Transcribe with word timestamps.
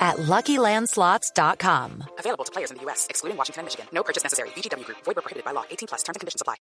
at 0.00 0.16
LuckyLandSlots.com. 0.16 2.04
Available 2.18 2.44
to 2.44 2.52
players 2.52 2.70
in 2.70 2.78
the 2.78 2.82
U.S., 2.84 3.06
excluding 3.10 3.36
Washington 3.36 3.60
and 3.60 3.66
Michigan. 3.66 3.86
No 3.92 4.02
purchase 4.02 4.24
necessary. 4.24 4.48
VGW 4.56 4.84
Group. 4.84 4.98
Void 5.04 5.16
where 5.16 5.22
prohibited 5.22 5.44
by 5.44 5.52
law. 5.52 5.64
18 5.70 5.86
plus. 5.88 6.02
Terms 6.02 6.16
and 6.16 6.20
conditions 6.20 6.40
apply. 6.40 6.56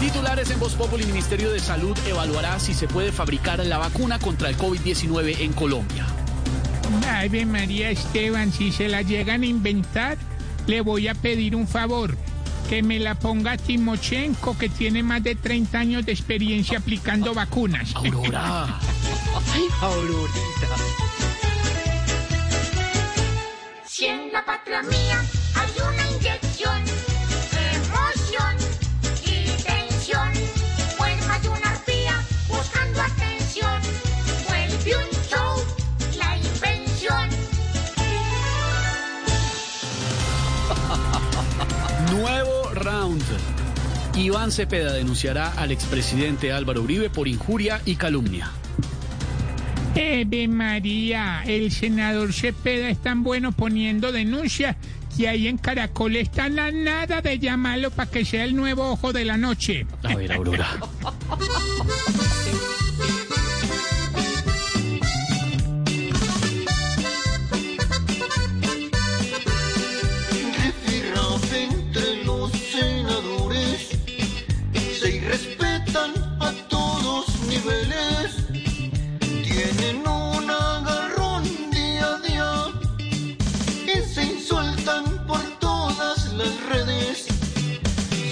Titulares 0.00 0.50
en 0.50 0.60
Voz 0.60 0.74
Populi, 0.74 1.06
Ministerio 1.06 1.50
de 1.50 1.58
Salud 1.58 1.96
evaluará 2.06 2.58
si 2.60 2.74
se 2.74 2.86
puede 2.86 3.12
fabricar 3.12 3.64
la 3.64 3.78
vacuna 3.78 4.18
contra 4.18 4.48
el 4.48 4.56
COVID-19 4.56 5.40
en 5.40 5.52
Colombia. 5.54 6.06
Ave 7.08 7.46
María 7.46 7.90
Esteban, 7.90 8.52
si 8.52 8.70
se 8.72 8.88
la 8.88 9.02
llegan 9.02 9.42
a 9.42 9.46
inventar, 9.46 10.18
le 10.66 10.82
voy 10.82 11.08
a 11.08 11.14
pedir 11.14 11.56
un 11.56 11.66
favor. 11.66 12.16
Que 12.68 12.82
me 12.82 12.98
la 12.98 13.14
ponga 13.14 13.56
Timochenko, 13.56 14.58
que 14.58 14.68
tiene 14.68 15.02
más 15.02 15.22
de 15.22 15.34
30 15.34 15.78
años 15.78 16.04
de 16.04 16.12
experiencia 16.12 16.78
aplicando 16.78 17.32
vacunas. 17.32 17.94
Aurora. 17.94 18.66
Aurorita. 19.80 21.15
Si 23.96 24.04
en 24.04 24.30
la 24.30 24.44
patria 24.44 24.82
mía 24.82 25.24
hay 25.54 25.70
una 25.90 26.10
inyección, 26.10 26.82
emoción 27.72 28.56
y 29.24 29.46
tensión, 29.62 30.32
pues 30.98 31.48
una 31.48 31.70
arpía 31.70 32.22
buscando 32.46 33.00
atención, 33.00 33.80
vuelve 34.46 34.96
un 34.96 35.10
show 35.30 35.64
la 36.18 36.36
invención. 36.36 37.30
Nuevo 42.12 42.74
round. 42.74 43.24
Iván 44.14 44.52
Cepeda 44.52 44.92
denunciará 44.92 45.52
al 45.52 45.72
expresidente 45.72 46.52
Álvaro 46.52 46.82
Uribe 46.82 47.08
por 47.08 47.28
injuria 47.28 47.80
y 47.86 47.96
calumnia. 47.96 48.52
Ave 49.96 50.46
María, 50.46 51.42
el 51.46 51.72
senador 51.72 52.34
Cepeda 52.34 52.90
es 52.90 52.98
tan 52.98 53.22
bueno 53.22 53.52
poniendo 53.52 54.12
denuncias 54.12 54.76
que 55.16 55.26
ahí 55.26 55.48
en 55.48 55.56
Caracol 55.56 56.16
están 56.16 56.58
a 56.58 56.70
nada 56.70 57.22
de 57.22 57.38
llamarlo 57.38 57.90
para 57.90 58.10
que 58.10 58.24
sea 58.26 58.44
el 58.44 58.54
nuevo 58.54 58.90
ojo 58.90 59.14
de 59.14 59.24
la 59.24 59.38
noche. 59.38 59.86
A 60.02 60.14
ver, 60.14 60.32
Aurora. 60.32 60.76
Rifirrafe 70.58 71.64
entre 71.64 72.24
los 72.24 72.52
senadores 72.52 73.98
se 75.00 75.16
irrespetan 75.16 76.12
a 76.40 76.52
todos 76.68 77.26
niveles. 77.48 78.45
Tienen 79.86 80.08
un 80.08 80.50
agarrón 80.50 81.44
día 81.70 82.14
a 82.14 82.18
día 82.18 82.52
y 83.86 84.00
se 84.12 84.24
insultan 84.24 85.04
por 85.28 85.40
todas 85.60 86.32
las 86.32 86.66
redes. 86.68 87.26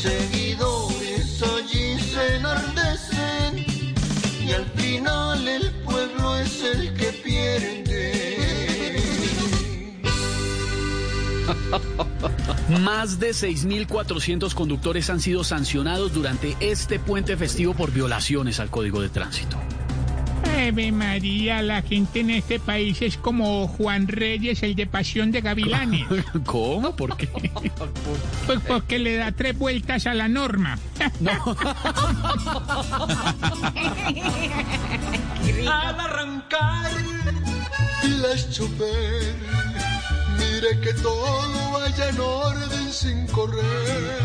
Seguidores 0.00 1.42
allí 1.42 2.00
se 2.00 2.36
enardecen 2.36 3.66
y 4.42 4.52
al 4.52 4.64
final 4.76 5.46
el 5.46 5.70
pueblo 5.84 6.38
es 6.38 6.62
el 6.62 6.94
que 6.94 7.12
pierde. 7.22 9.02
Más 12.80 13.18
de 13.18 13.32
6.400 13.32 14.54
conductores 14.54 15.10
han 15.10 15.20
sido 15.20 15.44
sancionados 15.44 16.14
durante 16.14 16.56
este 16.60 16.98
puente 16.98 17.36
festivo 17.36 17.74
por 17.74 17.90
violaciones 17.92 18.58
al 18.58 18.70
Código 18.70 19.02
de 19.02 19.10
Tránsito. 19.10 19.58
Ave 20.52 20.92
María, 20.92 21.62
la 21.62 21.82
gente 21.82 22.20
en 22.20 22.30
este 22.30 22.60
país 22.60 23.02
es 23.02 23.16
como 23.16 23.66
Juan 23.68 24.06
Reyes, 24.08 24.62
el 24.62 24.74
de 24.74 24.86
Pasión 24.86 25.32
de 25.32 25.40
Gavilanes. 25.40 26.06
¿Cómo? 26.46 26.94
¿Por 26.94 27.16
qué? 27.16 27.28
Pues 28.46 28.58
porque 28.66 28.98
le 28.98 29.16
da 29.16 29.32
tres 29.32 29.56
vueltas 29.56 30.06
a 30.06 30.14
la 30.14 30.28
norma. 30.28 30.78
Al 35.70 36.00
arrancar 36.00 36.90
las 38.20 38.50
chofer, 38.50 39.36
mire 40.38 40.80
que 40.80 40.92
todo 40.94 41.70
vaya 41.72 42.08
en 42.08 42.20
orden 42.20 42.92
sin 42.92 43.26
correr. 43.28 44.18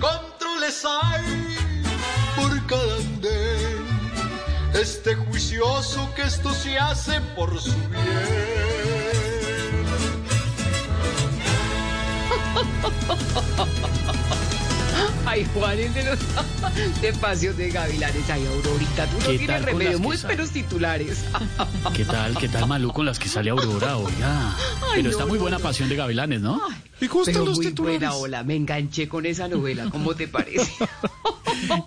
Controles 0.00 0.84
hay 0.84 1.56
por 2.36 2.66
cada. 2.66 3.17
Este 4.80 5.16
juicioso 5.16 6.08
que 6.14 6.22
esto 6.22 6.54
se 6.54 6.78
hace 6.78 7.20
por 7.34 7.60
su 7.60 7.72
bien. 7.72 7.98
Ay, 15.26 15.44
Juan 15.52 15.78
es 15.80 15.92
de 15.94 16.04
los 16.04 16.18
de 17.02 17.12
Pasión 17.14 17.56
de 17.56 17.70
Gavilanes. 17.70 18.30
Ay, 18.30 18.46
Aurorita, 18.46 19.06
tú 19.06 19.18
no 19.18 19.26
¿Qué 19.26 19.38
tienes 19.38 19.46
tal 19.48 19.60
con 19.60 19.66
remedio. 19.66 19.90
las 19.90 20.00
que 20.00 20.06
Muy 20.06 20.16
buenos 20.16 20.50
titulares. 20.50 21.24
¿Qué 21.94 22.04
tal? 22.04 22.38
¿Qué 22.38 22.48
tal 22.48 22.68
Malú 22.68 22.92
con 22.92 23.04
las 23.04 23.18
que 23.18 23.28
sale 23.28 23.50
Aurora? 23.50 23.96
Oiga. 23.96 24.56
Pero 24.94 25.10
está 25.10 25.26
muy 25.26 25.38
no, 25.38 25.42
buena 25.42 25.58
no. 25.58 25.64
pasión 25.64 25.88
de 25.88 25.96
gavilanes, 25.96 26.40
¿no? 26.40 26.60
Pero 27.00 27.46
muy 27.46 27.72
buena 27.72 28.14
ola. 28.14 28.44
Me 28.44 28.54
enganché 28.54 29.08
con 29.08 29.26
esa 29.26 29.48
novela. 29.48 29.88
¿Cómo 29.90 30.14
te 30.14 30.28
parece? 30.28 30.72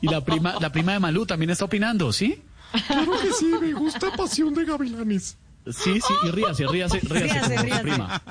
Y 0.02 0.08
la 0.08 0.24
prima, 0.24 0.56
la 0.60 0.72
prima 0.72 0.94
de 0.94 1.00
Malú 1.00 1.26
también 1.26 1.52
está 1.52 1.66
opinando, 1.66 2.12
¿sí? 2.12 2.42
Claro 2.88 3.14
que 3.22 3.32
sí, 3.34 3.52
me 3.60 3.74
gusta 3.74 4.12
Pasión 4.12 4.54
de 4.54 4.66
Gavilanes. 4.66 5.38
Sí, 5.68 6.02
sí, 6.02 6.14
y 6.28 6.32
ríase, 6.32 6.66
ríase, 6.66 7.00
ríase, 7.02 7.56
con 7.56 7.70
su 7.70 7.82
prima. 7.82 8.22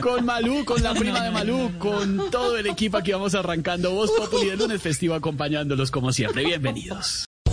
Con 0.00 0.24
Malú, 0.24 0.64
con 0.64 0.82
la 0.82 0.92
prima 0.92 1.22
de 1.22 1.30
Malú, 1.30 1.70
con 1.78 2.30
todo 2.30 2.58
el 2.58 2.66
equipo 2.66 2.96
aquí 2.96 3.12
vamos 3.12 3.36
arrancando 3.36 3.92
Voz 3.92 4.10
Populi 4.10 4.50
de 4.50 4.56
lunes 4.56 4.82
festivo 4.82 5.14
acompañándolos 5.14 5.92
como 5.92 6.12
siempre. 6.12 6.44
Bienvenidos. 6.44 7.26